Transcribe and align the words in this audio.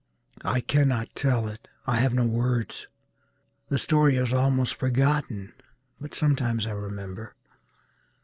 I 0.43 0.61
cannot 0.61 1.13
tell 1.13 1.47
it. 1.47 1.67
I 1.85 1.97
have 1.97 2.11
no 2.11 2.25
words. 2.25 2.87
The 3.69 3.77
story 3.77 4.15
is 4.15 4.33
almost 4.33 4.73
forgotten 4.73 5.53
but 5.99 6.15
sometimes 6.15 6.65
I 6.65 6.71
remember. 6.71 7.35